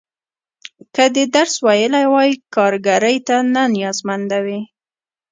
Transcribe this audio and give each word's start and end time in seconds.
که 0.95 1.03
دې 1.15 1.23
درس 1.35 1.55
ویلی 1.65 2.05
وای، 2.13 2.31
کارګرۍ 2.55 3.17
ته 3.27 3.35
نه 3.53 3.63
نیازمنده 3.75 4.39
وې. 4.45 4.59